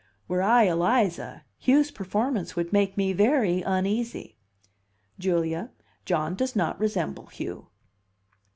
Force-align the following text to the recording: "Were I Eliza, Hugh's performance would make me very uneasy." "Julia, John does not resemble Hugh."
"Were 0.27 0.41
I 0.41 0.63
Eliza, 0.63 1.45
Hugh's 1.59 1.91
performance 1.91 2.55
would 2.55 2.73
make 2.73 2.97
me 2.97 3.13
very 3.13 3.61
uneasy." 3.61 4.35
"Julia, 5.19 5.69
John 6.05 6.33
does 6.33 6.55
not 6.55 6.79
resemble 6.79 7.27
Hugh." 7.27 7.67